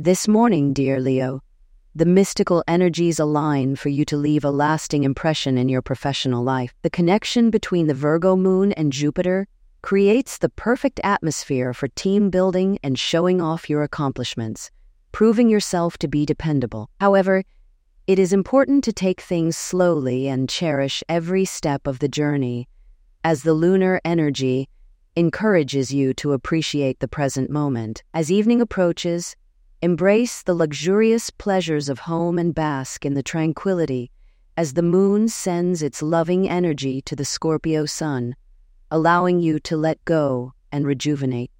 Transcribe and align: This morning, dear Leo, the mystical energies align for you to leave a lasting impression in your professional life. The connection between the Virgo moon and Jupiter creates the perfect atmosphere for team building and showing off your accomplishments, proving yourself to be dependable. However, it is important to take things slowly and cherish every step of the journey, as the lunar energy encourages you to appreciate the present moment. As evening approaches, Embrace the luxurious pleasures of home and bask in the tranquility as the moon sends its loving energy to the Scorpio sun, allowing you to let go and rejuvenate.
This 0.00 0.28
morning, 0.28 0.74
dear 0.74 1.00
Leo, 1.00 1.42
the 1.92 2.06
mystical 2.06 2.62
energies 2.68 3.18
align 3.18 3.74
for 3.74 3.88
you 3.88 4.04
to 4.04 4.16
leave 4.16 4.44
a 4.44 4.50
lasting 4.52 5.02
impression 5.02 5.58
in 5.58 5.68
your 5.68 5.82
professional 5.82 6.44
life. 6.44 6.72
The 6.82 6.88
connection 6.88 7.50
between 7.50 7.88
the 7.88 7.94
Virgo 7.94 8.36
moon 8.36 8.70
and 8.74 8.92
Jupiter 8.92 9.48
creates 9.82 10.38
the 10.38 10.50
perfect 10.50 11.00
atmosphere 11.02 11.74
for 11.74 11.88
team 11.88 12.30
building 12.30 12.78
and 12.84 12.96
showing 12.96 13.40
off 13.40 13.68
your 13.68 13.82
accomplishments, 13.82 14.70
proving 15.10 15.48
yourself 15.48 15.98
to 15.98 16.06
be 16.06 16.24
dependable. 16.24 16.88
However, 17.00 17.42
it 18.06 18.20
is 18.20 18.32
important 18.32 18.84
to 18.84 18.92
take 18.92 19.20
things 19.20 19.56
slowly 19.56 20.28
and 20.28 20.48
cherish 20.48 21.02
every 21.08 21.44
step 21.44 21.88
of 21.88 21.98
the 21.98 22.08
journey, 22.08 22.68
as 23.24 23.42
the 23.42 23.52
lunar 23.52 24.00
energy 24.04 24.68
encourages 25.16 25.92
you 25.92 26.14
to 26.14 26.34
appreciate 26.34 27.00
the 27.00 27.08
present 27.08 27.50
moment. 27.50 28.04
As 28.14 28.30
evening 28.30 28.60
approaches, 28.60 29.34
Embrace 29.80 30.42
the 30.42 30.54
luxurious 30.54 31.30
pleasures 31.30 31.88
of 31.88 32.00
home 32.00 32.36
and 32.36 32.52
bask 32.52 33.06
in 33.06 33.14
the 33.14 33.22
tranquility 33.22 34.10
as 34.56 34.72
the 34.72 34.82
moon 34.82 35.28
sends 35.28 35.84
its 35.84 36.02
loving 36.02 36.48
energy 36.48 37.00
to 37.00 37.14
the 37.14 37.24
Scorpio 37.24 37.86
sun, 37.86 38.34
allowing 38.90 39.38
you 39.38 39.60
to 39.60 39.76
let 39.76 40.04
go 40.04 40.52
and 40.72 40.84
rejuvenate. 40.84 41.52